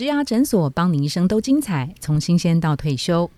[0.00, 3.30] 植牙诊所，帮你一生都精彩，从新鲜到退休。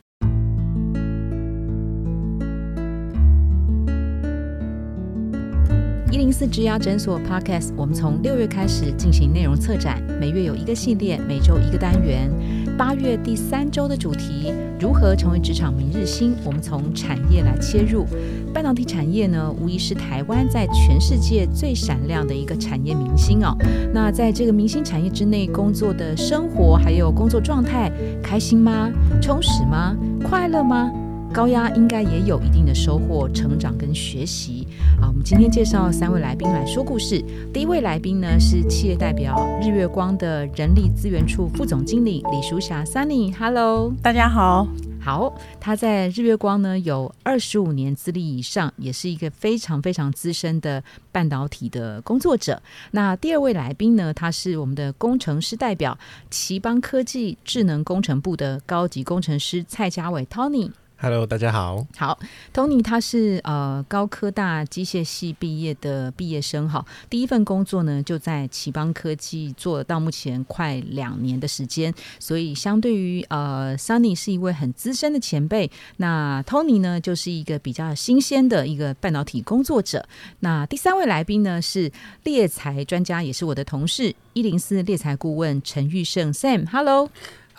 [6.12, 12.30] 一零四植牙诊所 Podcast，我们从六月开始进行内容策展，每月有一个系列，每周一个单元。
[12.76, 16.34] 八月第三周的主题：如何成为职场明日星？
[16.44, 18.06] 我们从产业来切入。
[18.52, 23.56] 半导体产业呢，无疑是台湾在全世界最闪亮的一个产业明星哦。
[23.92, 28.90] 那在这个明星产业之内工作的生活，还有工作状态，开心吗？
[29.20, 29.94] 充实吗？
[30.22, 30.90] 快乐吗？
[31.32, 34.61] 高压应该也有一定的收获、成长跟学习。
[35.02, 37.20] 好，我们今天介绍三位来宾来说故事。
[37.52, 43.36] 第一位来宾呢是企业代表日月光的人力资源处副总经理李淑霞 Sunny。
[43.36, 44.68] Hello，大家好。
[45.00, 50.80] 好，他在日月光呢有二十五年资历以上，也是一个非常非常资深的
[51.10, 52.62] 半导体的工作者。
[52.92, 55.98] 那第二位来宾呢，他是我们的工程师代表，
[56.30, 60.70] 奇邦科技智能工程部的高级工程师蔡家伟 Tony。
[61.02, 61.84] Hello，大家好。
[61.96, 62.16] 好
[62.54, 80.06] ，Tony，他是呃高科大机械系毕业的毕业生，哈，第一份工作呢就在奇邦科技做到目前快两年的时间，所以相对于呃 Sunny 是一位很资深的前辈，那 Tony 呢就是一个比较新鲜的一个半导体工作者。
[80.38, 81.90] 那第三位来宾呢是
[82.22, 87.10] 猎才专家，也是我的同事一零四猎才顾问陈玉胜 Sam，Hello。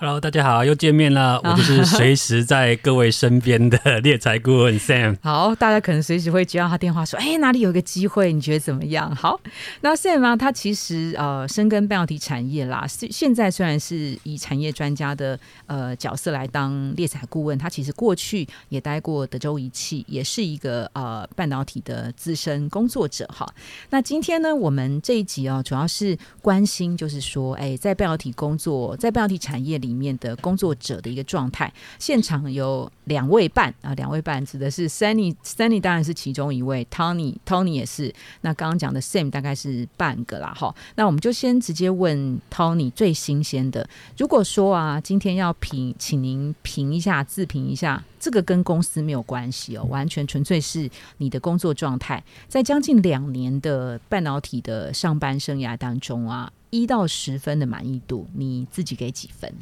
[0.03, 1.39] Hello，大家好，又见面了。
[1.45, 5.15] 我就是随时在各位身边的猎财顾问 Sam。
[5.23, 8.33] 好，大家可能随时会接到他电话说：“哎，哪里有个机会？
[8.33, 9.39] 你觉得怎么样？”好，
[9.79, 12.85] 那 Sam 啊，他其实呃深耕半导体产业啦。
[12.85, 23.25] 现现在虽然是以产业专家的呃角色来当猎财顾问，他其实过去也待过德州仪器，也是一个呃半导体的资深工作者。
[23.33, 23.49] 哈，
[23.89, 29.79] 那今天呢，我们这一集啊，主要是关心就是说，哎，在半导体工作，在半导体产业。
[29.83, 38.11] 里里面的工作者的一个状态，现场有两位半啊，两位半指的是 Sunny，Sunny 当然是其中一位，Tony，Tony 也是。
[38.41, 40.73] 那刚刚讲的 Sam 大概是半个啦，哈。
[40.95, 43.87] 那我们就先直接问 Tony 最新鲜的，
[44.17, 56.51] 如果说啊，今天要评，请您评一下，自评一下，这个跟公司没有关系哦，完全纯粹是你的工作状态，在将近两年的半导体的上班生涯当中啊。
[56.71, 59.53] 一到十分的满意度，你自己给几分？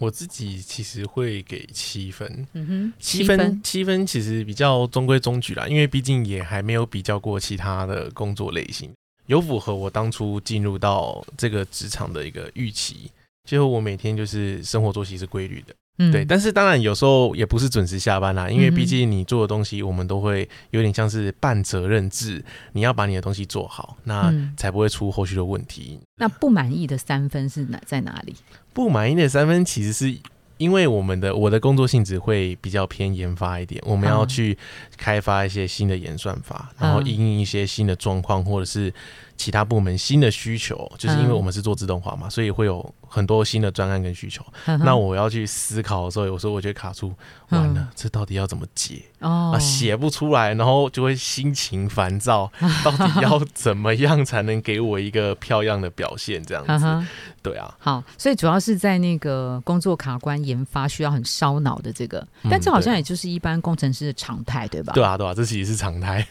[0.00, 2.46] 我自己其实会给七分。
[2.54, 8.90] 嗯哼，七分，七分其实比较中规中矩啦，因为毕竟也还没有比较过其他的工作类型，
[9.26, 13.10] 有符合我当初进入到这个职场的一个预期。
[13.46, 15.74] 最后，我每天就是生活作息是规律的。
[16.10, 26.00] 对，但是当然有时候也不是准时下班啦，因为毕竟你做的东西，我们都会有点像是半责任制，你要把你的东西做好，那才不会出后续的问题。
[26.16, 28.34] 那不满意的三分是哪在哪里？
[28.72, 30.16] 不满意的三分其实是
[30.56, 34.56] 因为我们的我的工作性质会比较偏研发一点，我们要去
[34.96, 38.92] 开发一些新的演算法，然后应用一些新的状况，或者是。
[39.40, 44.42] 其他部门新的需求，就是因为我们是做自动化嘛，所以会有很多新的专案跟需求。
[44.64, 47.12] 那我要去思考的时候，有时候我就卡住，
[47.48, 49.02] 完了，这到底要怎么解？
[49.18, 52.50] 啊，写不出来，然后就会心情烦躁。
[52.84, 56.42] 到底要怎么样才能给我一个漂亮的表现？
[56.44, 57.06] 这样子，
[57.42, 57.74] 对啊。
[57.80, 64.92] 好，所以主要是在那个工作卡关研发需要很烧脑的这个，但这好像也就是一般工程师的常态，对吧？
[64.94, 66.24] 对啊，对啊，这其实是常态。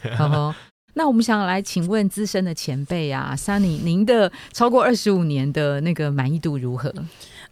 [0.94, 6.92] 那我们想来请问资深的前辈啊，Sunny，您的超过二十五年的那个满意度如何？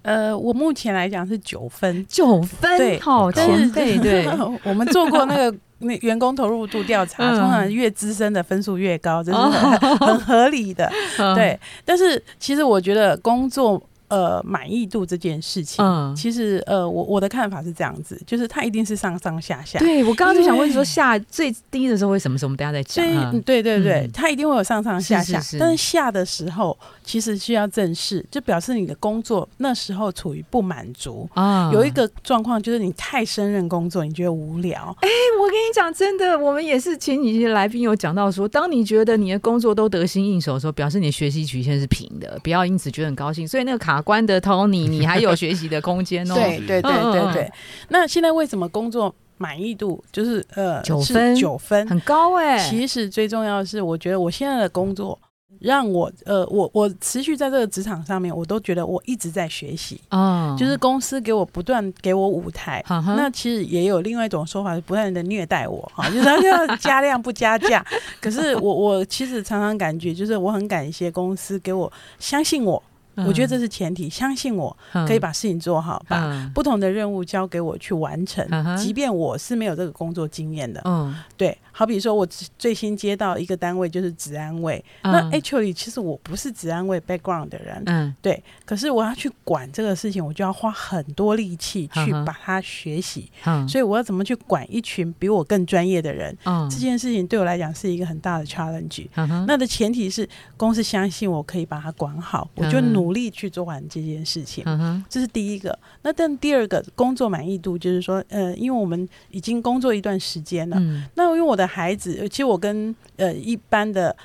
[0.02, 4.26] 呃，我目前来讲是九分，九分，对，好前辈，对，
[4.64, 10.90] 我们做过那个那员工投入度调查， 通常越资深的分数越高，这是很合理的，
[11.34, 11.58] 对。
[11.84, 13.82] 但是其实我觉得工作。
[14.08, 19.78] 呃，满意度这件事情，嗯，其实呃，我我的看法是这样子，就是它一定是上上下下。
[19.78, 22.48] 对我刚刚就想问说，下最低的时候会什么时候？
[22.48, 23.04] 我们等下再讲。
[23.42, 26.74] 对对对，它一定会有上上下下，但是下的时候
[27.04, 31.70] 其实需要正视，就表示你的工作那时候处于不满足啊。
[31.70, 34.96] 有一个状况就是你太胜任工作，你觉得无聊。
[35.02, 43.46] 哎，我跟你讲，真的，我们也是前几期来宾有讲到说，当你觉得你的工作都得心应手的时候，表示你的学习曲线是平的，不要因此觉得很高兴。
[43.46, 43.97] 所以那个卡。
[44.00, 46.34] 关的 Tony， 你还有学习的空间哦。
[46.34, 47.52] 对对对对对。
[47.88, 52.58] 那现在为什么工作满意度就是呃九分九分很高哎？
[52.58, 55.18] 其实最重要的是，我觉得我现在的工作。
[55.60, 60.54] 让我呃，我我持续在这个职场上面，我都觉得我一直在学习啊。
[60.56, 67.84] 就是公司给我不断给我舞台，那其实也有另外一种说法是不断的虐待我哈，就是要加量不加价。
[68.20, 72.80] 可是我我其实常常感觉就是我很感谢公司给我相信我。
[73.26, 74.76] 我觉得这是前提，相信我
[75.06, 80.80] 可以把事情做好，把不同的任务交给我去完成，即便我是没有这个工作经验的。
[80.84, 82.26] 嗯，对，好比说我
[82.58, 93.30] 最新接到一个单位就是治安卫，那 actually 其实我不是治安卫 background 的人，嗯，对，可是我要去管这个事情，我就要花很多力气去把它学习，
[93.68, 96.36] 所以我要怎么去管一群比我更专业的人？
[96.70, 99.06] 这件事情对我来讲是一个很大的 challenge。
[99.46, 104.64] 那的前提是公司相信我可以把它管好，我就努力去做完这件事情。
[105.08, 105.78] 这是第一个。
[106.02, 110.80] 那但第二个工作满意度就是说，呃，因为我们已经工作一段时间了，
[111.14, 114.16] 那因为我的孩子，其实我跟呃一般的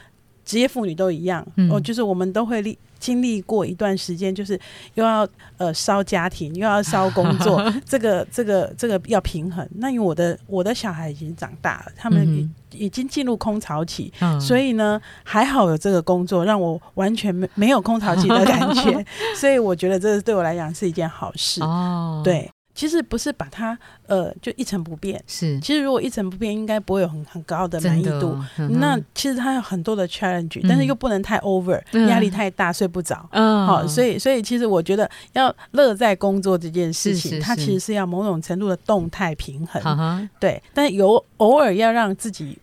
[0.46, 4.58] 职业妇女都一样，哦，就是我们都会历经历过一段时间，就是
[4.94, 5.28] 又要
[5.58, 9.68] 呃烧家庭，又要烧工作， 这个这个这个要平衡。
[9.76, 12.50] 那因为我的我的小孩已经长大了，他们已
[12.86, 14.10] 已经进入空巢期，
[14.40, 21.62] 所以呢还好有这个工作，让我完全没没有空巢期的感觉， 所以我觉得这对我来讲是一件好事。
[21.62, 22.50] 哦，对。
[22.76, 23.78] 其实不是把它
[24.08, 25.60] 呃就一成不变，是。
[25.60, 28.38] 其实如果一成不变，应该不会有很很高的满意度。
[28.80, 33.28] 那其实它有很多的 challenge，但是又不能太 over，压力太大睡不着。
[33.32, 40.30] 嗯，好，所以所以其实我觉得要乐在工作这件事情，它其实是要某种程度的动态平衡。
[40.40, 42.58] 对，但有偶尔要让自己。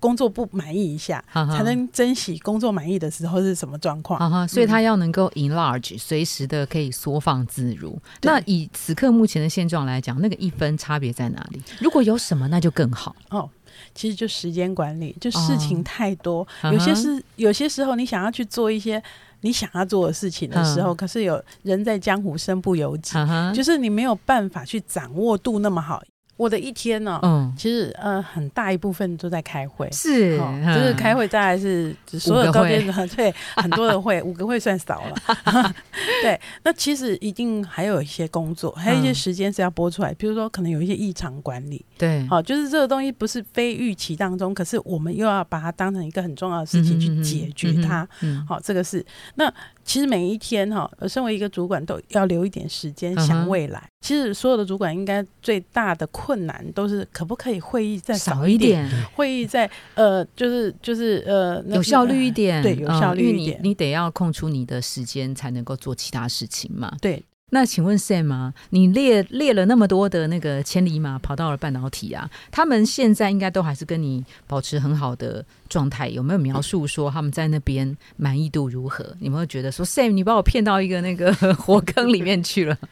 [0.00, 4.46] 工作不满意一下，才能珍惜工作满意的时候是什么状况？
[4.48, 7.98] 所以他要能够 enlarge，随时的可以缩放自如。
[8.22, 11.62] 那以此刻目前的现状来讲，那个一分差别在哪里？
[11.80, 13.48] 如果有什么，那就更好哦。
[13.94, 19.00] 其实就时间管理，就事情太多，有些是有些时候你想要去做一些
[19.42, 23.14] 你想要做的事情的时候，可是有人在江湖身不由己，
[23.54, 26.02] 就是你没有办法去掌握度那么好。
[26.38, 35.74] 我的一天呢，嗯，其实呃很大一部分都在开会，是，就是开会，大概是所有高阶的对 很多的会，五个会算少了，
[36.22, 48.08] 对，那其实一定还有一些工作，还有一些时间是要播出来，比如说可能有一些异常管理，对，好，就是这个东西不是非预期当中，可是我们又要把它当成一个很重要的事情去解决它，
[48.48, 49.04] 好，这个是。
[49.34, 49.52] 那。
[49.88, 53.82] 其实每一天哈，身为一个主管都要留一点时间想未来。
[54.02, 63.58] 其实所有的主管应该最大的困难都是可不可以会议再少一点，会议再呃就是就是呃有效率一点，对，有效率一点。
[63.62, 66.94] 你得要空出你的时间才能够做其他事情嘛。
[67.00, 67.24] 对。
[67.50, 79.16] 那请问 Sam 啊，你列列了那么多的那个千里马跑到了半导体啊，他们现在应该都还是跟你保持很好的状态，有没有描述说他们在那边满意度如何？
[79.20, 82.76] 你们会觉得说 Sam 你把我骗到一个那个火坑里面去了？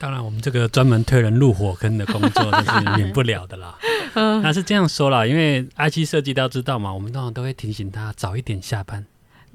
[0.00, 3.78] 当然，我们这个专门推人入火坑的工作那是免不了的啦。
[4.42, 9.04] 那是这样说啦，因为 IC 设计都要知道嘛，我们通常都会提醒他早一点下班。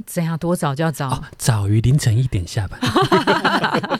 [0.06, 0.38] 怎样？
[0.38, 1.24] 多早就要早？
[1.38, 2.80] 早于凌晨一点下班。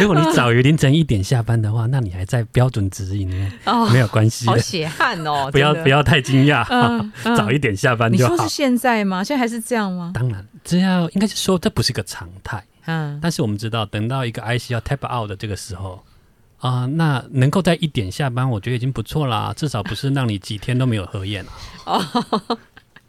[0.00, 3.52] 如果你早于凌晨一点下班的话，那你还在标准值里面，
[3.92, 4.46] 没有关系。
[4.46, 5.48] 好血汗哦！
[5.52, 6.64] 不要不要太惊讶，
[7.36, 8.32] 早一点下班就好。
[8.32, 9.24] 你说是现在吗？
[9.24, 10.12] 现在还是这样吗？
[10.14, 12.62] 当然，这样应该是说这不是个常态。
[12.86, 16.02] 嗯，但是我们知道，等到一个 IC 要 tap out 的这个时候
[16.58, 21.50] 啊，那能够在一点下班，我觉得已经不错啦，至少不是让你几天都没有合眼了。
[21.86, 22.58] 哦。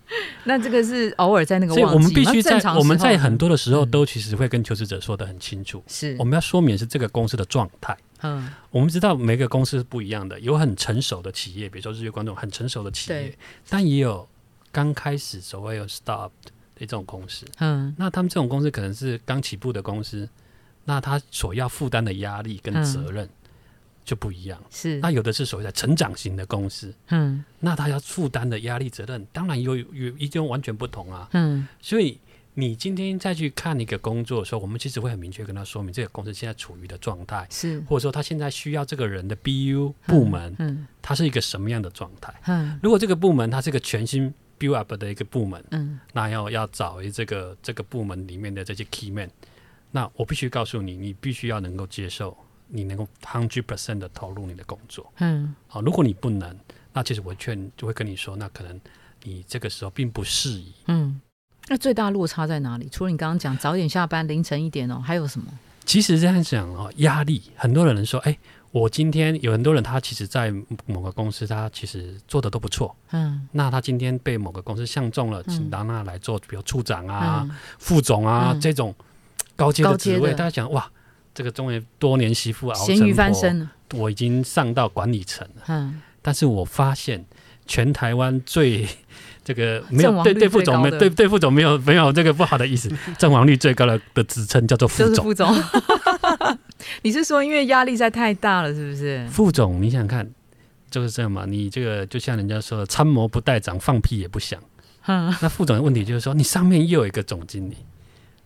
[0.45, 6.15] 那这个是偶尔在那个，所以我们必须在我们在很多的时候都其实会跟求职者说的很清楚，是。
[6.19, 7.95] 我们要说明是这个公司的状态。
[8.21, 13.37] 嗯，我们知道每个公司是不一样的，有很成熟的企业，比如说日月观众很成熟的企业，
[13.69, 14.27] 但也有
[14.71, 17.45] 刚开始所谓有 stop 的这种公司。
[17.59, 20.27] 嗯，那他们这种公司可能是刚起步的公司，
[20.85, 23.29] 那他所要负担的压力跟责任。
[24.09, 24.97] 就不一样，是。
[25.01, 29.85] 那有的是所谓的成长型的公司，嗯，那他要负担的压力责任，当然有有
[30.17, 32.17] 一种完全不同啊，嗯，所以
[32.55, 37.79] 你今天再去看一个工作的时候，我们其实会很明确跟他说明这个公司现在处于的状态，是。
[37.81, 49.29] 或者说他现在需要这个人的 BU 部门，嗯，它是一个什么样的状态，嗯，如果这个部门它是一个全新 build up 的一个部门，嗯，那要要找一这个这个部门里面的这些 key man，
[49.91, 52.35] 那我必须告诉你，你必须要能够接受。
[52.71, 56.55] 你能够 hundred percent 的投入你的工作，嗯，好，如果你不能，
[56.93, 58.79] 那其实我劝就会跟你说，那可能
[59.23, 61.19] 你这个时候并不适宜，嗯，
[61.67, 62.87] 那最大落差在哪里？
[62.91, 65.47] 除了你刚刚讲早点下班，凌晨一点哦，还有什么？
[65.83, 68.37] 其实这样讲哦，压力，很多人说，哎，
[68.69, 70.53] 我今天有很多人，他其实在
[70.85, 77.49] 某个公司，他其实做的都不错，嗯，那他今天被某个公司相中了，请到那来做，比如处长啊、
[77.79, 78.93] 副总啊这种
[79.55, 80.87] 高阶的职位，大家讲哇。
[81.39, 83.13] 这个终于多年媳妇熬成
[83.87, 85.63] 婆，我已经上到管理层了。
[85.69, 87.23] 嗯，但是我发现
[87.65, 88.85] 全台湾最
[89.41, 95.23] 这个没有对对副总没对对副总没有没有这个不好的意思， 阵亡率最高的的职称叫做副总。
[95.23, 95.55] 副总，
[97.03, 99.25] 你是说因为压力在太大了，是不是？
[99.31, 100.29] 副总，你想看
[100.91, 101.45] 就是这样嘛？
[101.47, 104.59] 你这个就像人家说，参谋不带长，放屁也不响。
[105.05, 107.77] 嗯，那副总的问题就是说，你上面又有一个总经理，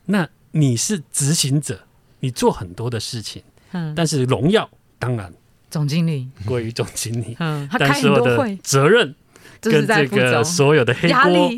[0.06, 1.80] 那你是执行者，
[2.24, 5.32] 你做很多的事情，嗯，但是荣耀当然
[5.70, 6.30] 总经理。
[6.46, 9.14] 归于总经理，嗯，他开很多会，责任
[9.60, 11.52] 跟这个所有的黑锅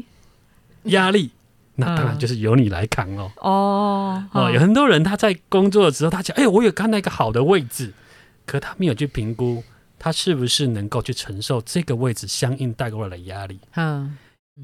[0.86, 1.29] 压力，
[1.75, 3.31] 那当然就是由你来扛哦。
[3.38, 7.93] 哦哦，有很多人他在工作的时候，他讲，哎，我有看到一个好的位置，
[8.48, 9.63] 可他没有去评估
[10.00, 14.17] 他是不是能够去承受这个位置相应带过来的压力，嗯。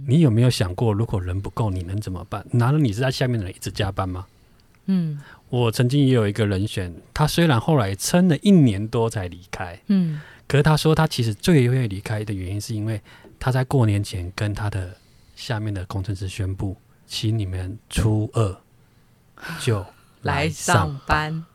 [0.07, 2.43] 你有没有想过，如果人不够，你能怎么办？
[2.51, 4.25] 难道你是在下面的人一直加班吗？
[4.91, 5.19] 嗯，
[5.49, 13.01] 我曾经也有一个人选，他虽然后来撑了一年多才离开，嗯，可是他说他其实最愿意离开的原因，是因为
[13.39, 14.97] 他在过年前跟他的
[15.35, 16.75] 下面的工程师宣布，
[17.07, 18.61] 请你们初二
[19.59, 19.85] 就
[20.23, 21.45] 来上班。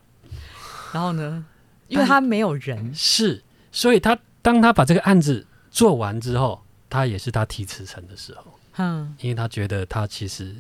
[0.93, 1.45] 然后呢，
[1.88, 6.62] 因为他没有人，是，所以他当他把这个案子做完之后。
[6.88, 8.45] 他也是他提辞呈的时候，
[8.76, 10.55] 嗯，因为他觉得他其实，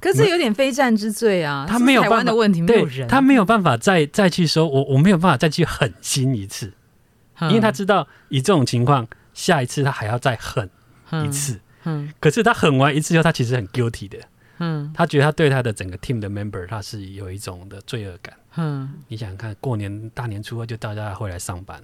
[0.00, 1.66] 可是有点非战之罪啊。
[1.68, 6.72] 他没有台湾的问题，没有人，他没有办法再再去说，我我没有办法再去狠心一次，
[7.42, 10.68] 因为他知道以这种情况，下一次他还要再狠
[11.24, 11.60] 一次。
[11.84, 14.18] 嗯，可是他狠完一次之后，他其实很 guilty 的，
[14.58, 18.34] 嗯，他觉得他对他的整个 team 的 member，他是有一种的罪恶感。
[18.56, 21.82] 嗯，你想想看，过年大年初二就大家会来上班。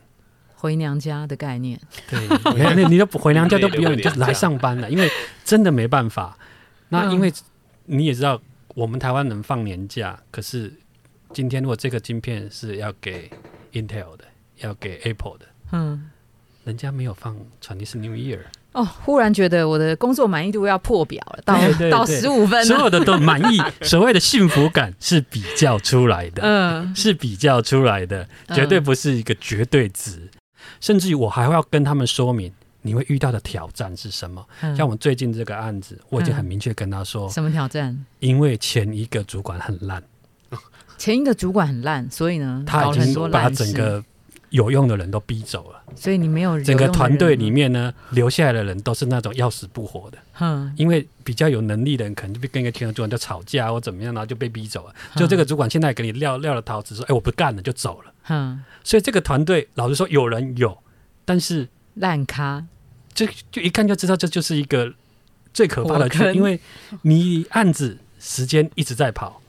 [0.55, 1.79] 回娘家的概念，
[2.11, 5.11] 对，你你都不回娘家都不用，你就来上班了， 因为
[5.45, 6.37] 真的没办法。
[6.89, 7.33] 那因为
[7.87, 8.41] 你也知道，
[8.75, 10.73] 我们台湾能放年假，可是
[11.33, 13.31] 今天如果这个晶片是要给
[13.73, 14.25] Intel 的，
[14.59, 16.11] 要给 Apple 的，嗯，
[16.65, 18.41] 人家没有放传递是 New Year。
[18.73, 21.59] 哦，忽然觉得我的工作满意度要破表了，到
[21.91, 30.29] 到十五分，所有的都满意， 所谓的幸福感是比较出来的，嗯，是比较出来的，绝对不是一个绝对值。
[30.79, 32.53] 甚至于我还会要跟他们说明
[32.87, 34.47] 你会遇到的挑战是什么。
[34.77, 38.07] 像我们最近这个案子，我已经很明确跟他说，什么挑战？
[38.21, 40.03] 因为前一个主管很烂，
[40.97, 44.03] 前一个主管很烂，所以呢，他已经把整个
[44.51, 45.83] 有用的人都逼走了。
[45.95, 50.19] 所以你没有整个团队里面呢，留下来的人都是那种要死不活的。
[50.39, 54.95] 嗯，因为比较有能力的人，可能就被跟一个天主管就吵架或怎么样，然后就被逼走了。
[55.17, 60.77] 就这个主管现在给你撂撂了桃子，说：“哎，我不干了，就走了。”嗯，所以这个团队老实说，有人有。
[61.25, 62.65] 但是烂咖，
[63.17, 64.93] 这就一看就知道这就是一个
[65.53, 66.61] 最可怕的坑，因为
[67.03, 69.41] 你案子时间一直在跑，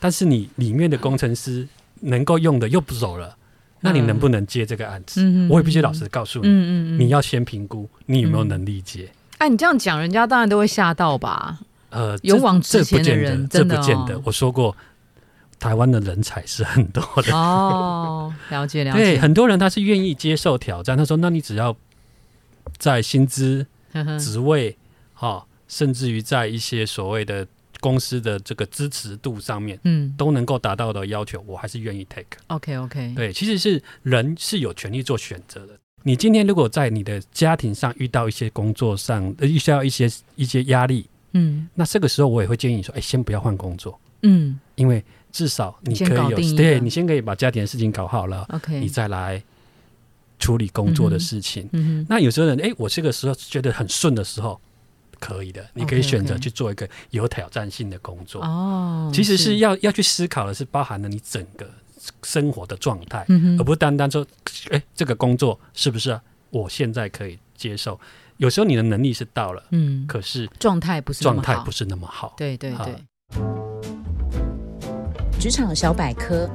[0.00, 1.68] 但是你里面的工程师
[2.00, 3.36] 能够用的又不走了，
[3.80, 5.22] 那你能不能接这个案子？
[5.50, 9.08] 我也必须老实告诉你，你要先评估你有没有能力接。
[9.38, 11.60] 哎，你这样讲，人家当然都会吓到吧？
[11.90, 14.20] 呃，勇往直前的人，这不见得。
[14.24, 14.74] 我说过。
[15.58, 18.96] 台湾的人才是很多的哦，了解了解。
[19.12, 20.96] 对，很多人他是愿意接受挑战。
[20.96, 21.76] 他说：“那你只要
[22.80, 23.64] 在薪资、
[24.18, 24.76] 职位，
[25.14, 27.46] 哈，甚至于在一些所谓的
[27.78, 32.38] 公司的这个支持度上面，嗯，都能够达到的要求，我还是愿意 take。
[32.48, 33.12] OK OK。
[33.14, 35.78] 对，其实是人是有权利做选择的。
[36.02, 45.04] 你今天如果在你的家庭上遇到一些工作上呃遇到一些一些压力，嗯，那这个时候我也会建议你说：，哎，先不要换工作，嗯，因为。
[45.32, 49.40] 至少你可以有，对你先可以把家庭的事情搞好了，OK，你再来
[50.40, 51.68] 处理工作的事情。
[51.72, 54.60] 嗯那有时候人，哎，我这个时候觉得很顺的时候，
[55.20, 58.42] 可以的，你可以选择去做一个有挑战性的工作。
[58.42, 61.70] 哦，其实是要要去思考的是包含了你整个
[62.24, 63.24] 生活的状态，
[63.58, 64.26] 而不单单说，
[64.70, 66.18] 哎，这个工作是不是
[66.48, 68.00] 我现在可以接受？
[68.38, 72.34] 有时候你的能力是到了，嗯，可是状态不是状态不是那么好。
[72.38, 72.96] 对对对。
[75.38, 76.48] 职场小百科：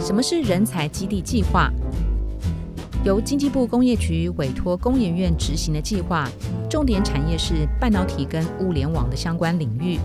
[0.00, 1.70] 什么是人才基地计划？
[3.02, 6.28] 由经济部工业局委托工研院执行的计划，
[6.68, 9.98] 重点产业是半导体跟物联网的相关领域。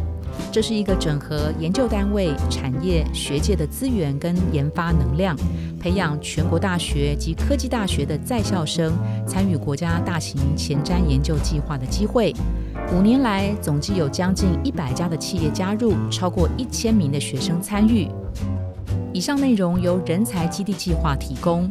[0.49, 5.35] 这是一个整合研究单位、产业、学界的资源跟研发能量，
[5.77, 8.93] 培养全国大学及科技大学的在校生
[9.27, 12.33] 参与国家大型前瞻研究计划的机会。
[12.93, 18.07] 五年来，总计有将近一百家的企业加入，超过一千名的学生参与。
[19.11, 21.69] 以上内容由人才基地计划提供。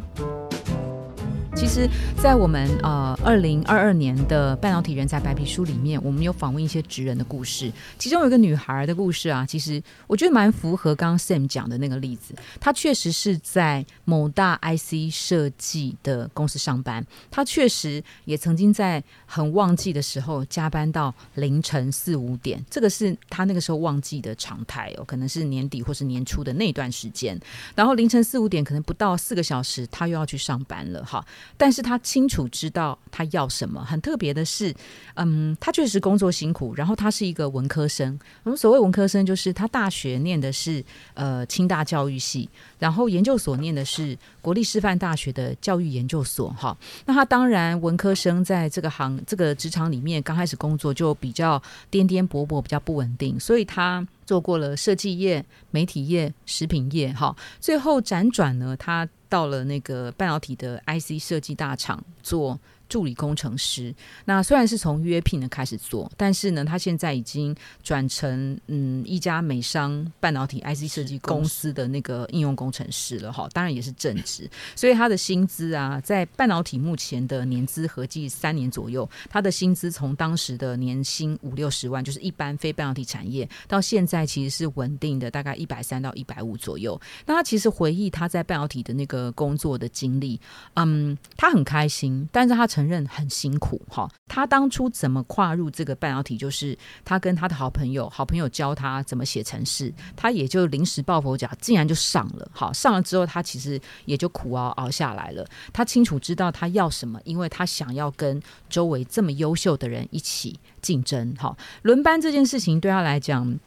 [1.55, 1.89] 其实，
[2.21, 12.35] 在我们呃二零二二年的半导体人才白皮书里面，我们有访问一些职人的故事，其中有一个女孩的故事啊，其实我觉得蛮符合刚刚 Sam 讲的那个例子。
[12.61, 27.41] 她确实是在某大 IC 设计的公司上班，她确实也曾经在很旺季的时候加班到凌晨四五点，这个是她那个时候旺季的常态哦，可能是年底或是年初的那段时间，
[27.75, 31.25] 然后凌晨四五点可能不到四个小时，她又要去上班了哈。
[31.57, 33.85] 但是他清楚知道他要什么。
[33.85, 34.75] 很特别的是，
[35.15, 36.75] 嗯，他确实工作辛苦。
[36.75, 38.19] 然后他是一个文科生。
[38.43, 40.85] 我们所谓文科生，就是他大学念的是
[41.15, 42.49] 呃清大教育系，
[42.79, 46.51] 然后研究所念的是国立师范大学的教育研究所。
[46.51, 53.39] 哈，那他当然文科生在这个行这个职场里面刚开始工作就比较颠颠簸簸，比较不稳定。
[53.39, 57.13] 所以他做过了设计业、媒体业、食品业。
[57.13, 59.09] 哈，最后辗转呢，他。
[59.27, 62.57] 到了那个半导体的 IC 设计大厂做。
[62.95, 63.93] 助理工程师，
[64.25, 73.49] 那虽然是从约聘的开始做，但是呢，他现在已经转成嗯一家美商半导体 IC 设计公司的那个应用工程师了哈。
[73.53, 87.01] 当然也是正职，所以他的薪资啊，在半导体目前的年资合计三年左右，他的薪资从当时的年薪五六十万，就是一般非半导体产业，到现在其实是稳定的，大概一百三到一百五左右。
[87.27, 90.41] 那他其实回忆他在半导体的那个工作的经历，
[90.75, 92.69] 嗯，他很开心，但是他。
[92.75, 102.49] 承认很辛苦哈，他当初怎么跨入这个半导体，就是他跟他的好朋友，好朋友教他怎么写程式，他也就临时抱佛脚，竟然就上了。
[102.53, 105.47] 好，上了之后，他其实也就苦熬熬下来了。
[105.73, 111.35] 他清楚知道他要什么，因为他想要跟周围这么优秀的人一起竞争。
[111.39, 113.59] 好，轮班这件事情对他来讲。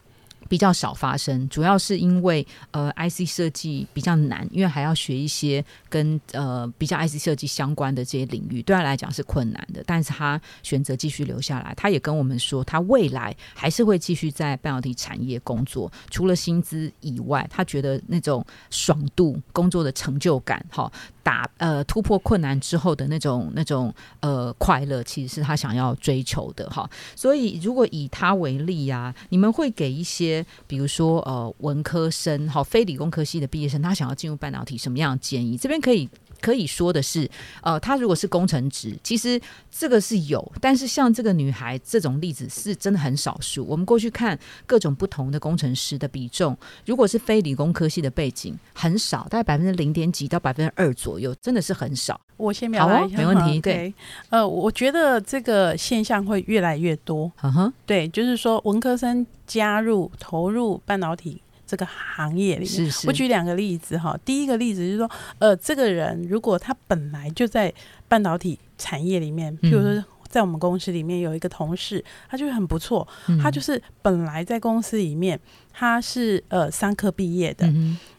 [0.49, 9.83] 比较少发生，主要是因为呃，IC 设计比较难，因为还要学一些跟呃比较 IC 设计相关的这些领域，对他来讲是困难的。
[9.85, 15.91] 但是他选择继续留下来，他也跟我们说，他未来还是会继续在半导体产业工作。
[16.09, 20.91] 除了薪资以外，他觉得那种爽度、工作的成就感，哈。
[21.23, 26.89] 打呃突破困难之后的那种那种呃快乐，其实是他想要追求的哈。
[27.17, 30.36] 所以如果以他为例啊，你们会给一些
[30.67, 35.57] 比如说呃文科生哈非理工科系的毕业生，他想要进入半导体什么样的建议？
[35.57, 36.09] 这边可以。
[36.41, 37.29] 可以说的是，
[37.61, 39.39] 呃，他如果是工程职，其实
[39.71, 43.65] 这个是有，但是像这个女孩这种例子是真的很少数。
[43.65, 52.19] 我们过去看各种不同的工程师的比重，如果是非理工科系的背景，很少，大概百分之零点几到百分之二左右，真的是很少。
[52.37, 53.59] 我先表达一下，没问题。
[53.59, 53.93] 对，
[54.29, 57.31] 呃，我觉得这个现象会越来越多。
[57.41, 61.41] 嗯哼，对，就是说文科生加入投入半导体。
[61.67, 64.17] 这个行业里面，我举两个例子哈。
[64.23, 67.71] 第一个例子就是说，呃，这个人如果他本来就在
[68.07, 73.05] 半导体产业里面，譬如说在我们公司里面有一个同事，他就很不错，
[73.43, 75.37] 他就是本来在公司里面
[75.73, 77.69] 他是呃商科毕业的，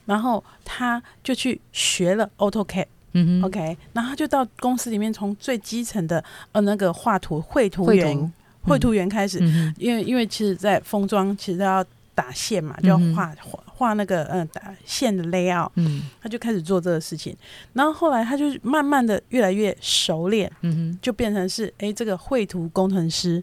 [0.04, 8.32] 然后他就去学了 AutoCAD，嗯 OK，然后他就到公司里面从最基层的呃那个画图绘图员
[8.62, 8.92] 绘图。
[8.92, 9.38] 员开始，
[9.78, 11.82] 因为因为其实，在封装其实要。
[12.18, 17.36] 打线嘛，就要画画画那个嗯打线的 layout，嗯，他就开始做这个事情，
[17.74, 23.40] 然后后来他就慢慢的越来越熟练，嗯哼，就变成是哎这个绘图工程师，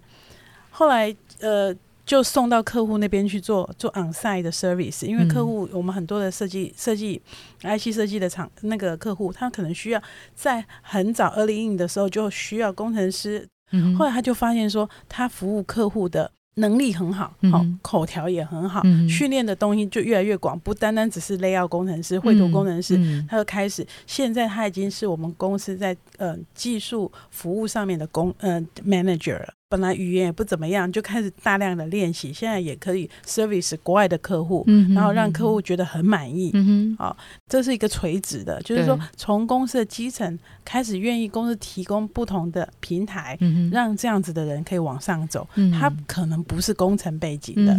[0.72, 1.74] 后来呃
[2.06, 7.22] 就送到客户那边去做做 onsite 的 service，因为客户我们很多的设计设计
[7.62, 10.04] IC 设计的厂那个客户，他可能需要
[10.36, 16.30] 在很早 early in 的时候就需要工程师，嗯，后来他就发现说他服务客户的。
[16.56, 22.98] 能力很好，好口条也很好，训练的东西就越来越广，不单单只是 layout 工程师、绘图工程师，
[23.30, 29.54] 他就开始，现在他已经是我们公司在呃技术服务上面的工呃 manager 了。
[29.68, 36.54] 本来语言也不怎么样，就开始大量的练习，现在也可以 service 国外的客户，然后让客户觉得很满意。
[37.00, 37.18] 好，
[37.50, 43.38] 这是一个垂直的，就是说从公司的基层开始，愿意公司提供不同的平台，
[43.72, 45.48] 让这样子的人可以往上走。
[45.74, 47.76] 他可能不是工程背景的，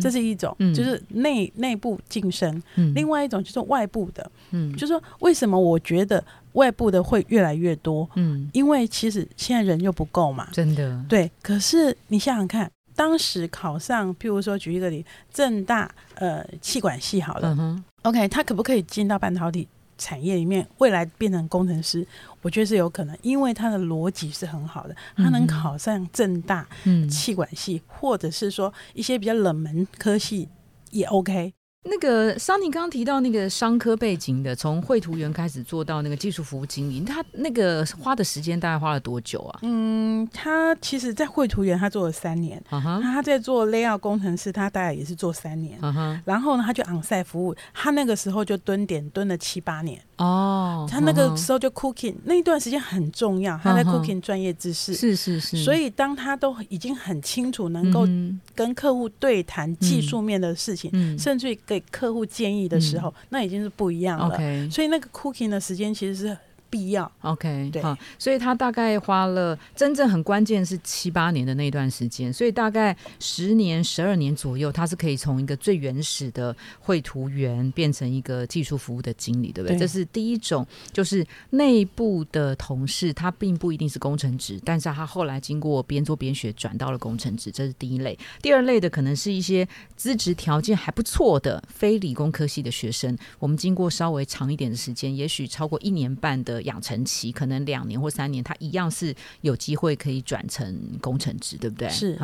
[0.00, 2.60] 这是一种，就是内内部晋升。
[2.94, 4.30] 另外一种就是外部的，
[4.72, 6.24] 就是说为什么我觉得。
[6.58, 11.30] 外部的会越来越多，嗯，因为其实现在人又不够嘛，真的，对。
[11.40, 17.54] 可是你想想看，当时考上，譬如说举一个例，正大呃气管系好了。
[17.58, 22.04] 嗯，OK，他可不可以进到半导体产业里面，未来变成工程师？
[22.42, 26.66] 我觉得是有可能，因为他的逻辑是很好的，他能考上正大
[27.08, 30.48] 气管系，或者是说一些比较冷门科系
[30.90, 31.52] 也 OK。
[31.84, 39.60] 那个桑尼刚刚提到那个商科背景的，从绘图员开始做到那个技术服务经理，他那个花的时间大概花了多久啊？
[39.62, 45.78] 嗯，他其实，在绘图员他做了三年，那他在做 layout 工程师，他大概也是做三年，
[46.24, 50.02] 然后呢，他就昂赛服务，他那个时候就蹲点蹲了七八年。
[50.18, 58.06] 哦，他那个时候就 cooking 那一段时间很重要，他在 cooking 专业知识，是是是，所以当他都已经很清楚，能够
[58.54, 64.36] 跟客户对谈技术面的事情，甚至于给客户建议的时候，那已经是不一样了。
[64.70, 66.36] 所以那个 cooking 的时间其实是。
[66.70, 67.82] 必要，OK，对，
[68.18, 79.78] 所以他大概花了真正很关键是七八年的那段时间，所以大概十年、十二年左右，他是可以从一个最原始的绘图员变成一个技术服务的经理，对不对？
[79.78, 88.18] 这是第一种，就是内部的同事，他并不一定是工程职，但是他后来经过边做边学，转到了工程职，这是第一类。
[88.42, 96.57] 第二类的可能是一些资质条件还不错的非理工科系的学生，我们经过稍微长一点的时间，也许超过一年半的。
[96.62, 101.88] 养成期可能两年或三年，他一样是有机会可以转成工程职，对不对？
[101.88, 102.18] 是。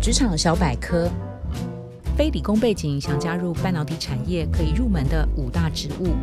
[0.00, 1.08] 职场小百科：
[2.16, 6.14] 非理工背景想加入半导体产业可以入门的五大职务。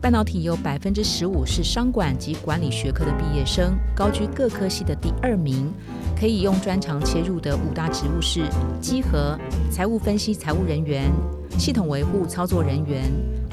[0.00, 5.72] 半导体有百分之十五是商管及管理学科的毕业生，高居各科系的第二名。
[6.16, 8.42] 可以用专长切入的五大职务是：
[8.80, 9.38] 稽核、
[9.70, 11.10] 财务分析、财务人员、
[11.58, 13.08] 系统维护、操作人员、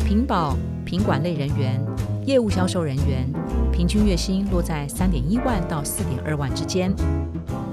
[0.05, 1.83] 品保、品管类人员、
[2.27, 3.27] 业务销售人员。
[3.73, 6.93] 平均月薪落在三点一万到四点二万之间。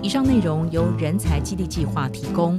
[0.02, 2.58] 以上内容由人才基地计划提供。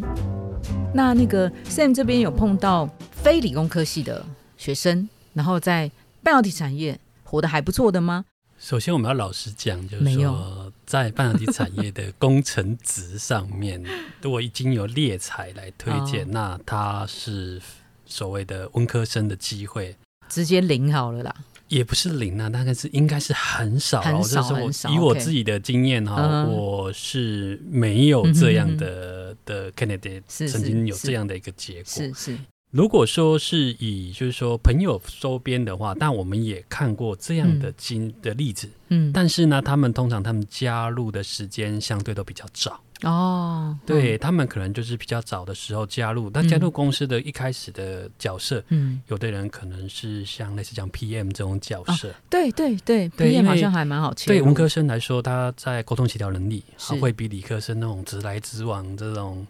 [0.93, 4.23] 那那个 Sam 这边有碰到非理工科系的
[4.57, 5.89] 学生，然后在
[6.21, 8.25] 半导体产业活得还不错的吗？
[8.59, 13.83] 首先，我们要老实讲，就是说，在半导体产业的工程值上面，
[14.21, 17.59] 如果已经有猎才来推荐， 那他是
[18.05, 19.95] 所谓的文科生的机会，
[20.29, 21.35] 直接零好了啦。
[21.69, 24.89] 也不是零啊，大概是应该是很少，很少，很少。
[24.89, 32.37] 以我自己的经验哈，我是没有这样的的 candidate 曾经有这样的一个结果，是是。
[32.73, 42.81] 如果说是以就是说朋友周边的话，但我们也看过这样的经的例子，嗯，但是呢，他们通常他们加入的时间相对都比较早。
[43.03, 56.63] 哦，对他们可能就是比较早的时候加入，那加入公司的一开始的角色，嗯，有的人可能是像类似讲 PM 这种角色，对对对，PM 好像还蛮好切对文科生来说，他在沟通协调能力
[56.99, 59.45] 会比理科生那种直来直往这种。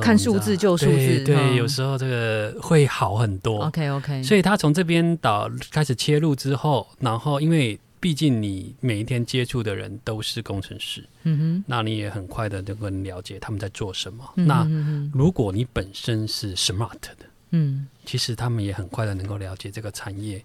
[0.00, 3.64] 看数字就数字，对，有时候这个会好很多。
[3.64, 14.22] OK OK，所以他从这边导开始切入之后，然后因为毕竟你每一天接触的人都是工程师，嗯哼，那你也很快的就能了解他们在做什么。
[14.34, 14.68] 那
[15.12, 17.16] 如果你本身是 smart 的，
[17.50, 20.44] 嗯，其实他们也很快的能够了解这个产业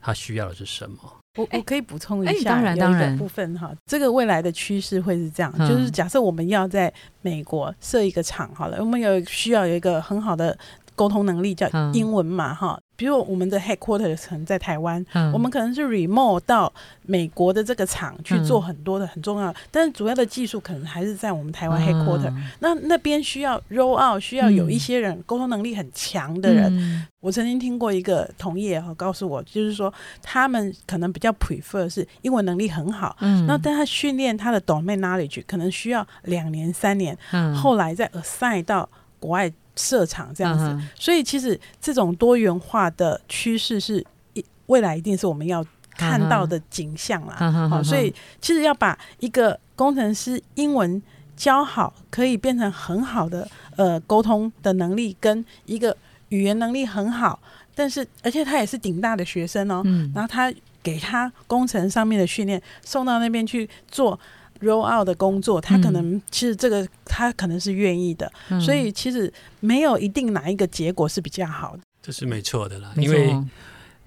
[0.00, 1.19] 它需要的是什么。
[1.40, 3.16] 我我可以补充一下，当然当然。
[3.16, 10.56] 部分哈，这个未来的趋势会是这样，就是假设我们要在美国设一个厂好了，我们有需要有一个很好的
[11.00, 12.78] 沟通能力，叫英文嘛哈。
[12.94, 16.70] 比如我们的 headquarter 可能在台湾，我们可能是 remote 到
[17.06, 22.30] 美国的这个厂去做很多的很重要，但是主要的技术可能还是在我们台湾 headquarter。
[22.58, 27.08] 那那边需要 roll out，需要有一些人沟通能力很强的人。
[27.20, 38.86] 我曾经听过一个同业哈告诉我，就是说他们可能比较 prefer 是英文能力很好，嗯，那但他训练他的 domain knowledge 可能需要两年三年，嗯，后来再 assign 到
[39.18, 39.50] 国外。
[39.80, 45.64] 设厂这样子，所以其实这种多元化的趋势是一未来一定是我们要
[45.96, 47.68] 看到的景象啦。
[47.68, 51.02] 好，所以其实要把一个工程师英文
[51.34, 55.96] 教好，可以变成很好的呃沟通的能力，跟一个
[56.28, 57.40] 语言能力很好，
[57.74, 59.82] 但是而且他也是顶大的学生哦，
[60.14, 64.18] 然后他给他工程上面的训练送到那边去做。
[64.60, 71.82] Roll out 的工作，他可能其实这个他可能是愿意的，所以其实没有一定哪一个结果是比较好的。
[72.02, 73.36] 这是没错的啦，因为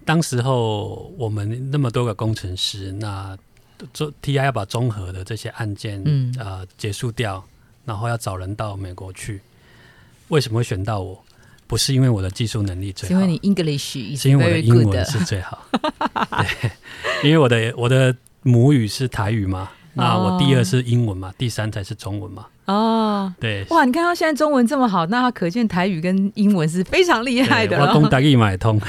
[0.05, 3.37] 当时候我们那么多个工程师，那
[3.93, 6.33] 做 TI 要把综合的这些案件嗯。
[6.39, 7.43] 呃结束掉，
[7.85, 9.41] 然后要找人到美国去，
[10.29, 11.23] 为什么会选到我？
[11.65, 15.65] 不是因为我的技术能力最好，因为你 English 是因为我的英文是最好，
[16.61, 16.71] 对，
[17.23, 19.71] 因为我的我的母语是台语嘛。
[19.93, 22.45] 那我第二是英文嘛，第三才是中文嘛。
[22.65, 27.77] 哦，对，哇，你看他现在中文这么好，那他可见台语跟英文是非常厉害的。
[27.77, 28.79] 我懂台语买通。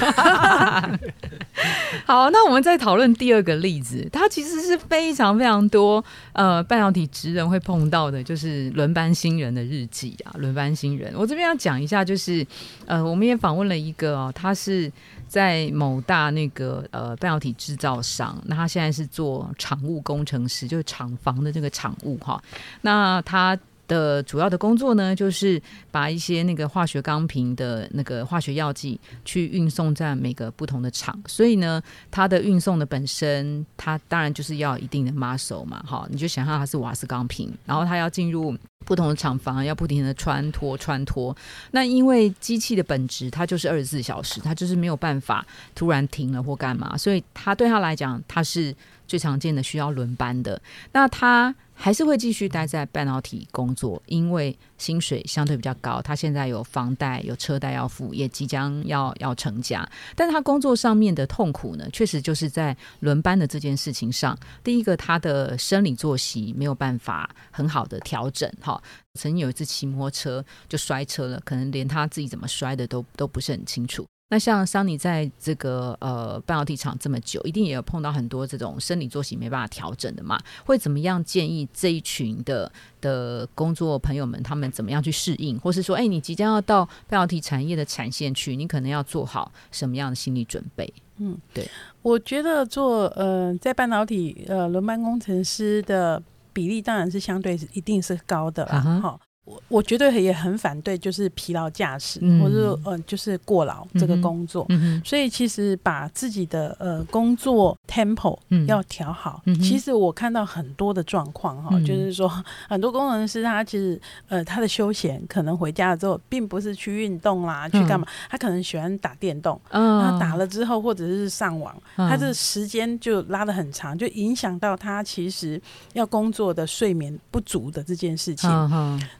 [2.05, 10.31] 好，那我们再讨论第二个例子，它其实是非常非常多呃半导体职人会碰到的，就是轮班新人的日记啊。
[10.37, 12.47] 轮班新人，我这边要讲一下，就是
[12.85, 14.89] 呃，我们也访问了一个哦，他是
[15.35, 22.41] 在某大那个呃半导体制造商，那他现在是做厂务工程师，就是厂房的这个厂务哈。
[22.79, 23.57] 那他。
[23.87, 41.35] 的主要的工作呢，就是把一些那个化学钢瓶的那个化学药剂去运送在每个不同的厂，所以呢，它的运送的本身，它当然就是要一定的 muscle 嘛，哈，你就想象它是瓦斯钢瓶，然后它要进入不同的厂房，要不停的穿脱穿脱。
[41.71, 48.75] 那因为机器的本质，它就是二十四小时，它就是没有办法突然停了或干嘛，所以它对它来讲，它是
[49.07, 50.61] 最常见的需要轮班的。
[50.91, 51.53] 那它。
[51.77, 56.01] 还是会继续待在半导体工作，因为薪水相对比较高。
[56.01, 59.87] 他现在有房贷、有车贷要付，也即将要要成家。
[60.15, 64.35] 但是他工作上面的痛苦呢，确实就是在轮班的这件事情上。
[64.63, 68.49] 第一个，他的生理作息没有办法很好的调整。
[68.61, 68.81] 哈，
[69.13, 74.05] 曾经有一次骑摩托车就摔车了，可能连他自己怎么摔的都都不是很清楚。
[74.27, 80.39] 那像桑尼在这个呃半导体厂这么久，一定也有碰到很多这种生理作息没办法调整的嘛？
[80.65, 90.91] 会怎么样建议这一群的的工作朋友们，他们怎么样去适应，或是说，哎，你即将要到半导体产业的产线去，你可能要做好什么样的心理准备？
[91.17, 91.69] 嗯，对，
[92.01, 99.19] 我觉得做呃在半导体呃轮班工程师的比例当然是相对一定是高的啦，哈。
[99.45, 104.67] 我我觉得也很反对，就是疲劳驾驶，或者呃，就是过劳这个工作。
[105.03, 109.41] 所以其实把自己的呃工作 tempo 要调好。
[109.61, 112.27] 其实我看到很多的状况哈，就是说
[112.67, 118.07] 很多工程师他其实呃他的休闲可能回家了之后，并不是去运动啦，去干嘛？
[118.29, 119.59] 他可能喜欢打电动。
[119.69, 125.61] 他打了之后，或者是上网，他这时间就拉的很长，就影响到他其实
[125.93, 128.49] 要工作的睡眠不足的这件事情。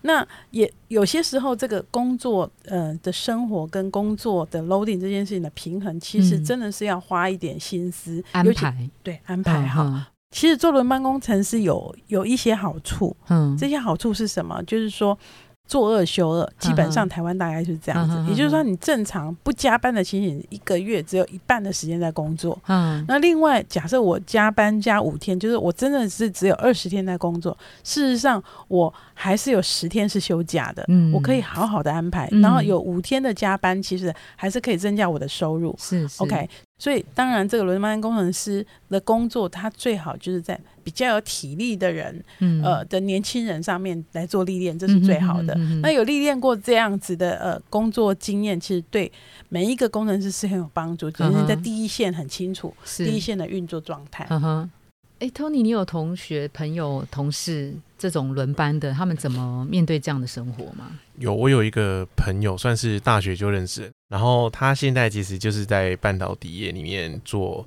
[0.01, 10.07] 那那也有些时候，这个工作呃的生活跟工作的 loading 这件事情的平衡，其实真的是要花一点心思安排，对安排哈。
[10.31, 14.63] 其实做轮班工程是有有一些好处，嗯，这些好处是什么？
[14.63, 15.17] 就是说。
[15.67, 18.15] 做二休二，基本上台湾大概是这样子。
[18.29, 22.57] 也就是说，你正常不加班的情形，一个月只有一半的时间在工作。
[22.67, 27.57] 嗯，那另外假设我加班加五天，就是我真的是只有二十天在工作。
[27.83, 30.85] 事实上，我还是有十天是休假的。
[30.87, 32.29] 嗯，我可以好好的安排。
[32.41, 35.75] 然后有五天的加班，其实还是可以增加我的收入。
[35.79, 36.47] 是，OK。
[36.77, 42.21] 所以，当然，这个轮班工程师的工作，他最好就是在比较有体力的人，
[42.61, 45.55] 呃，的年轻人上面来做历练，这是最好的。
[45.81, 49.09] 那有历练过这样子的呃工作经验，其实对
[49.47, 54.27] 每一个工程师是很有帮助，就是在第一线很清楚第一线的运作状态。
[55.19, 60.99] 哎，Tony，你有同学、朋友、同事这种轮班的，他们怎么面对这样的生活吗？
[61.19, 67.65] 有，我有一个朋友，算是大学就认识，然后他现在其实就是在半导体业里面做。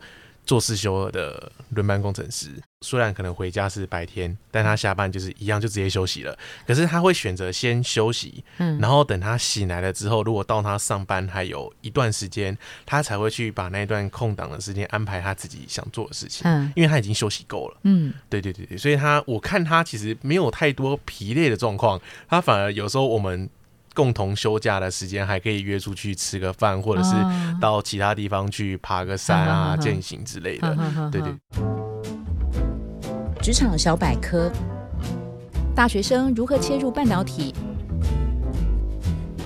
[0.49, 2.49] 做事休二的轮班工程师，
[2.81, 6.35] 虽然可能回家是白天，但他下班就是一样就直接休息了。
[6.67, 12.57] 可是他会选择先休息，嗯，然后等他醒来了之后，如果到他上班还有一段时间，
[12.87, 23.51] 他才会去把那段空档的时间安排他自己想做的事情，嗯，因为他已经休息够了，嗯，对对对对，所以他我看他其实没有太多疲累的状况，他反而有时候我们。
[23.99, 27.11] 共同休假的时间还可以约出去吃个饭，或者是
[27.61, 31.11] 到其他地方去爬个山啊、践行之类的。
[31.11, 31.35] 对对。
[33.43, 34.49] 职场小百科：
[35.75, 37.53] 大学生如何切入半导体？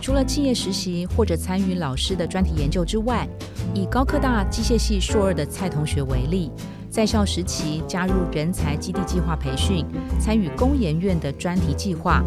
[0.02, 3.26] 除了企业实习或者参与老师的专题研究之外，
[3.72, 6.50] 以高科大机械系硕二的蔡同学为例，
[6.92, 9.82] 在校时期加入人才基地计划培训，
[10.20, 12.22] 参与工研院的专题计划。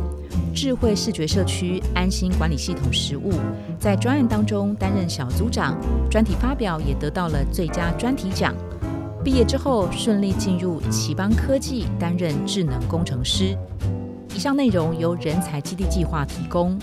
[0.55, 3.31] 智慧视觉社区安心管理系统实务，
[3.79, 5.77] 在专案当中担任小组长，
[6.09, 8.55] 专题发表也得到了最佳专题奖。
[9.23, 13.55] 毕业之后顺利进入奇邦科技担任智能工程师。
[14.33, 16.75] 以上内容由人才基地计划提供。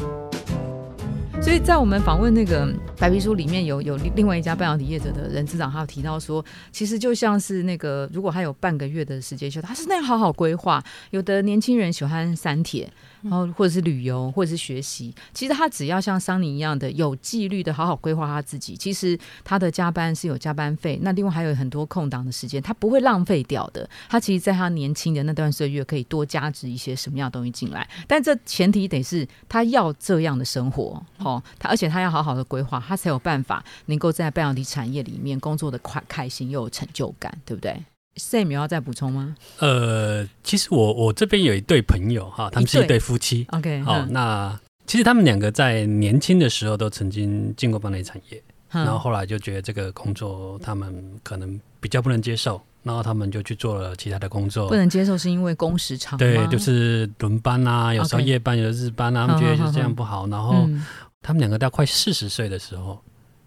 [1.43, 10.83] 所以在我们访问那个白皮书里面有有另外一家半导体业者的人资长，他有提到说，其实就像是那个如果他有半个月的时间休，他是那样好好规划。
[11.11, 12.89] 有的年轻人喜欢删帖。
[13.23, 15.15] 然后或者是旅游，或者是学习。
[15.33, 23.89] 其实他只要像桑尼一样的有纪律的好好规划他自己，其实他的加班是有加班费，那另外还有很多空档的时间，他不会浪费掉的。
[24.09, 37.83] 他其实在他年轻的那段岁月，可以多加值一些什么样的东西进来，但这前提得是他要这样的生活，哦，他而且他要好好的规划，他才有办法能够在半导体产业里面工作的快开心又有成就感，对不对
[38.17, 39.35] ？Sam 有要再补充吗？
[39.59, 43.47] 呃，其实我我这边有一对朋友哈，他们是一对夫妻。
[43.51, 54.69] OK，好，那其实他们两个在年轻的时候都曾经进过半导体产业，然后后来就觉得这个工作他们可能比较不能接受，然后他们就去做了其他的工作。
[54.69, 60.27] 不能接受是因为工时长，对，就是轮班啊，有时候夜班，有日班啊，他们觉得就这样不好。
[60.27, 60.69] 然后
[61.23, 63.01] 他们两个到快四十岁的时候，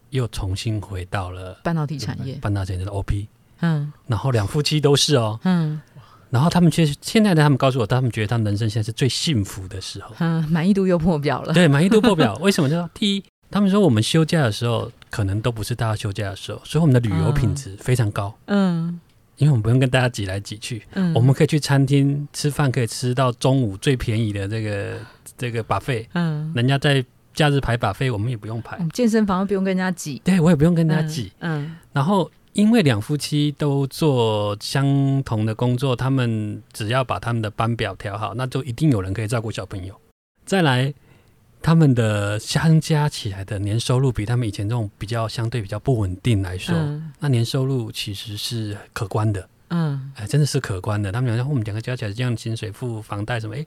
[0.10, 3.28] 又重新回到了半导体产业，半导体的 OP。
[3.61, 5.81] 嗯，然后两夫妻都是哦，嗯，
[6.29, 12.67] 然后他们其实现在的他们告诉我，他们觉得他们人生现在是最幸福的时候，嗯，满意度又破表了，对，满意度破表， 为什么？
[12.67, 12.89] 呢？
[12.93, 18.99] 第一，他们说我们休假的时候，可能都不是大家休假的时候，所以我们的旅游品质非常高，嗯，
[19.37, 24.97] 因为我们不用跟大家挤来挤去，嗯，我们可以去餐厅吃饭，可以吃到中午最便宜的这个
[25.37, 32.29] 这个把费，嗯，人家在假日排把费，我们也不用排，健身房不用跟人家挤，对我也不用跟人家挤，嗯，然后。
[32.55, 39.93] 因为两夫妻都做相同的工作，他们只要把他们的班表调好，那就一定有人可以照顾小朋友。
[40.45, 40.93] 再来，
[41.61, 46.73] 他们的相加起来的年收入比他们以前这种比较相对比较不稳定来说，
[47.19, 49.49] 那年收入其实是可观的。
[49.71, 51.11] 嗯，哎，真的是可观的。
[51.11, 53.65] 他们两个，我们两个加起来这样薪水付房贷什么，哎。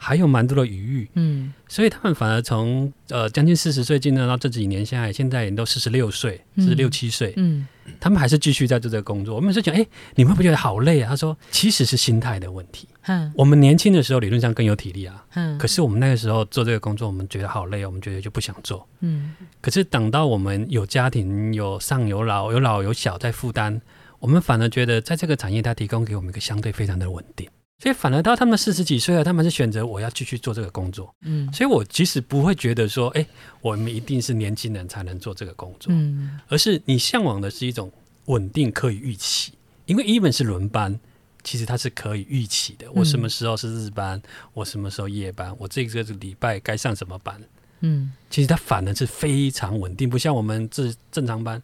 [0.00, 7.66] 还有蛮多的余裕，嗯，所以他们反而从呃将近四十岁进入到这几年下来，现在也都四十六岁，四十六七岁，嗯，
[7.98, 9.34] 他们还是继续在做这个工作。
[9.34, 9.84] 我们是讲，哎，
[10.14, 11.10] 你们不觉得好累啊？
[11.10, 12.88] 他说，其实是心态的问题。
[13.02, 19.34] 嗯，我们年轻的时候理论上更有体力啊，嗯，可是我们那个时候做这个工作，我们觉得好累，我们觉得就不想做，嗯。
[19.60, 23.80] 可是等到我们有家庭、有上有老、有老有小在负担，
[24.20, 27.48] 我们反而觉得在这个产业，它提供给我们一个相对非常的稳定。
[27.80, 31.14] 所以反而到他们四十几岁了，他们是选择我要继续做这个工作。
[31.22, 33.24] 嗯，所以我其实不会觉得说，哎，
[33.60, 35.92] 我们一定是年轻人才能做这个工作。
[35.94, 37.90] 嗯，而是你向往的是一种
[38.24, 39.52] 稳定可以预期，
[39.86, 40.98] 因为 even 是轮班，
[41.44, 42.90] 其实它是可以预期的。
[42.90, 44.20] 我什么时候是日班，
[44.54, 47.40] 我什么时候夜班，我这个礼拜该上什么班。
[47.80, 51.62] 嗯，其实它反而是非常稳定，不像我们这正常班。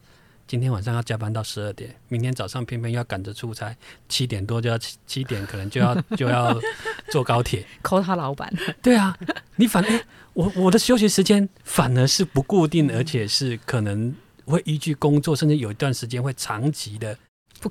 [0.54, 3.74] 今天晚上要加班到十二点，明天早上偏偏要赶着出差，
[4.08, 6.56] 七点多就要七七点可能就要 就要
[7.10, 7.66] 坐高铁。
[7.82, 8.54] 扣他老板。
[8.80, 9.18] 对啊，
[9.56, 10.00] 你反哎，
[10.32, 14.14] 我我的休息时间反而是不固定，而且是可能
[14.44, 17.18] 会依据工作，甚至有一段时间会长期的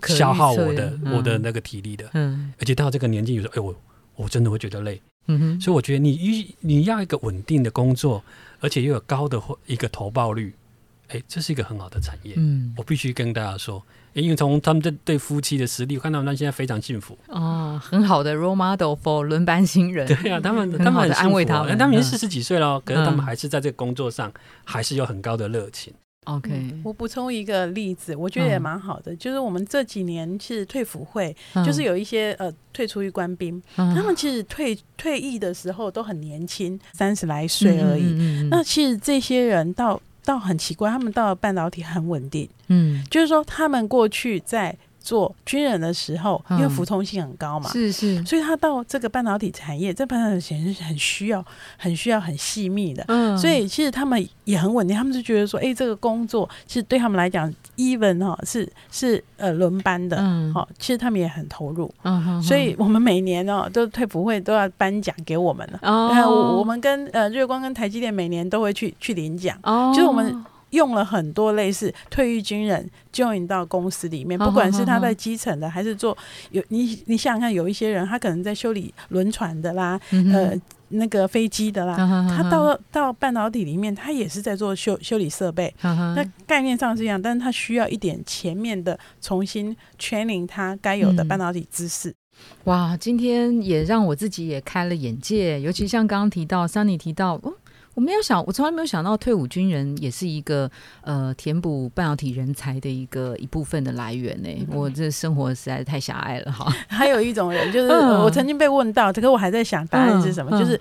[0.09, 2.09] 消耗我的我的那个体力的。
[2.15, 2.51] 嗯。
[2.59, 3.73] 而且到这个年纪，有时候哎我
[4.17, 5.01] 我真的会觉得累。
[5.27, 5.61] 嗯哼。
[5.61, 8.21] 所以我觉得你一你要一个稳定的工作，
[8.59, 10.53] 而且又有高的一个投报率。
[11.13, 12.33] 哎，这是一个很好的产业。
[12.37, 13.81] 嗯，我必须跟大家说，
[14.13, 17.15] 因为从他们这对夫妻的实力，我看到他们现在非常幸福。
[17.27, 20.07] 哦，很好的 role model for 轮班新人。
[20.09, 21.77] 对呀，他们他们很安慰他们。
[21.77, 25.93] 他们已经四十几岁了，可是他们还是在这个工作上还是有很高的热情。
[26.25, 38.47] OK，我补充一个例子，我觉得也蛮好的，就是我们这几年是退辅会，就是有一些呃退出于官兵，他们其实退退役的时候都很年轻，三十来岁而已。
[38.49, 44.77] 那其实这些人到倒很奇怪，他们到了半导体很稳定，嗯，就是说他们过去在。
[45.03, 51.45] 做军人的时候，因为服从性很高嘛，是是，所以他到这个半导体产业，这半导体显然是很需要、
[51.77, 53.03] 很需要、很细密的。
[53.09, 61.93] 嗯，所以其实他们也很稳定，他们就觉得说，哎，这个工作其实对他们来讲，even 哈是是呃轮班的，嗯，好，其实他们也很投入。
[62.03, 65.79] 嗯所以我们每年哦，都退服会都要颁奖给我们了。
[65.81, 69.57] 哦，我们跟呃瑞光跟台积电每年都会去去领奖。
[69.63, 70.43] 哦，就是我们。
[70.73, 76.17] 用了很多类似退役军人 join 到公司里面，不管是他在基层的，还是做
[76.51, 80.53] 有你你想想看，有一些人他可能在修理轮船的啦，呃，
[80.89, 81.95] 那个飞机的啦，
[82.27, 92.13] 他到到半导体里面，他也是在做修修理设备，那概念上是一样，但是他需要一点前面的重新 training 他该有的半导体知识。
[92.63, 97.39] 哇，今天也让我自己也开了眼界，尤其像刚刚提到 Sunny 提到。
[97.93, 100.69] 我没有想，我从来没有想到退伍军人也是一个
[101.01, 104.49] 呃填补半导体人才的一个一部分的来源呢。
[104.71, 106.73] 我这生活实在是太狭隘了哈。
[106.89, 110.79] 还有一种人就是我曾经被问到，这个我还在想答案是什么，就是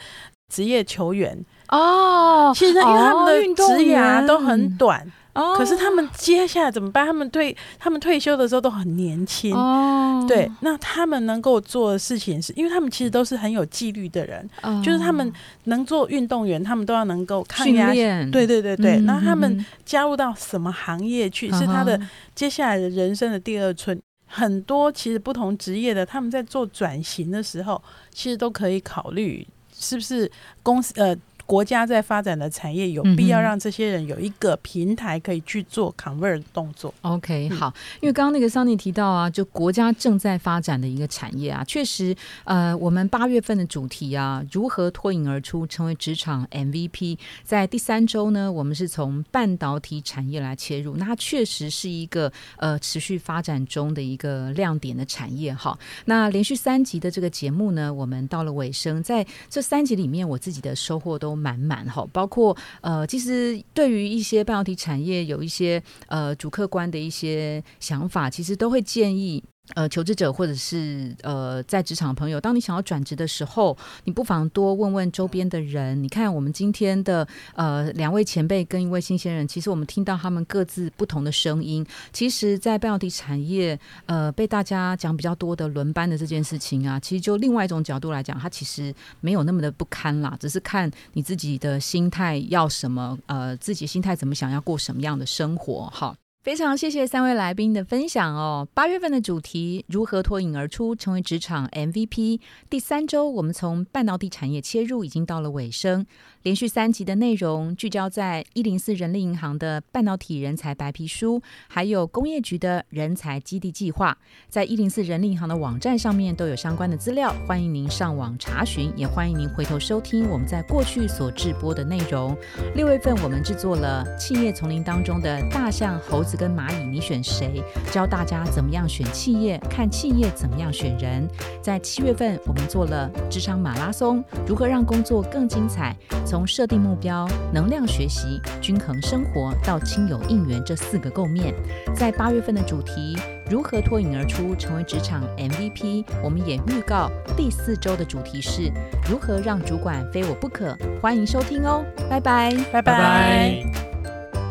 [0.48, 2.52] 职业球员哦。
[2.54, 5.00] 其实因为他们的职涯都很短。
[5.00, 7.06] 哦，可是他们接下来怎么办？
[7.06, 14.48] 他们退他们退休的时候都很年轻哦，对，那他们能够做的事情是，因为他们其实都是很有纪律的人，
[14.82, 15.32] 就是他们
[15.64, 17.92] 能做运动员，他们都要能够抗压，
[18.30, 18.98] 对对对对。
[19.00, 21.98] 那他们加入到什么行业去，是他的
[22.34, 23.98] 接下来的人生的第二春。
[24.26, 27.82] 很多其实不同职业的，他们在做转型的时候，
[28.12, 30.30] 其实都可以考虑是不是
[30.62, 31.16] 公司呃。
[31.46, 36.94] 国家在发展的产业，有必要让这些人有一个平台可以去做 convert 动作。
[37.02, 42.14] OK，好，因为刚刚那个桑尼提到啊，就国家正在发展的一个产业啊，确实，
[42.44, 55.52] 呃，我们八月份的主题啊，如何脱颖而出，成为职场 MVP，在第三周呢，我们是从半导体产业来切入，那它确实是一个呃持续发展中的一个亮点的产业。
[55.52, 61.31] 哈，那连续三集的这个节目呢，我们到了尾声，在这三集里面，我自己的收获都。
[61.34, 69.42] 满满哈，包括呃，其实对于一些半导体产业有一些呃主客观的一些想法，其实都会建议。
[69.74, 76.02] 呃，求职者或者是呃，在职场朋友，当你想要转职的时候，你不妨多问问周边的人。
[76.02, 81.86] 你看，我们今天的呃两位前辈跟一位新鲜人，其实我们听到他们各自不同的声音。
[82.12, 90.36] 其实，在半导体产业，呃，被大家讲比较多的轮班的这件事情啊，其实就另外一种角度来讲，它其实没有那么的不堪啦。
[90.40, 96.14] 只是看你自己的心态要什么，呃，自己心态怎么想要过什么样的生活，哈。
[96.42, 98.66] 非常谢谢三位来宾的分享哦。
[98.74, 102.40] 八月份的主题如何脱颖而出，成为职场 MVP？
[102.68, 106.04] 第三周我们从半导体产业切入，已经到了尾声。
[106.42, 114.18] 连续三集的内容聚焦在一零四人力银行的半导体人才白皮书，还有工业局的人才基地计划，
[114.48, 122.36] 在一零四人力银行的网站上面都有相关的资料，欢迎您上网查询，也欢迎您回头收听我们在过去所制播的内容。
[122.74, 127.62] 六月份我们制作了企业丛林当中的大象、猴子跟蚂蚁，你选谁？
[127.92, 131.24] 教大家怎么样选企业，看企业怎么样选人。
[131.62, 135.96] 在七月份我们做了职场马拉松，如何让工作更精彩？
[136.32, 141.52] 从设定目标、能量学习、均衡生活到亲友应援这四个构面，
[141.94, 143.18] 在八月份的主题
[143.50, 148.72] 如何脱颖而出，成为职场 MVP，我们也预告第四周的主题是
[149.06, 150.74] 如何让主管非我不可。
[151.02, 153.62] 欢迎收听哦，拜拜，拜拜。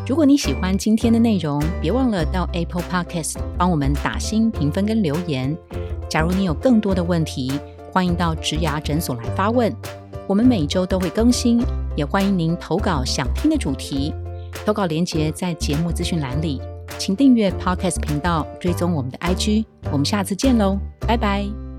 [0.06, 5.52] 如果你喜欢今天的内容，别忘了到 Apple Podcast 帮我们打新评分跟留言。
[6.08, 7.52] 假如你有更多的问题，
[7.90, 9.74] 欢迎到植牙诊所来发问。
[10.26, 11.60] 我们每周都会更新，
[11.96, 14.14] 也欢迎您投稿想听的主题。
[14.64, 16.60] 投稿链接在节目资讯栏里，
[16.98, 19.64] 请订阅 Podcast 频道，追踪我们的 IG。
[19.90, 21.71] 我们下次见喽，拜拜。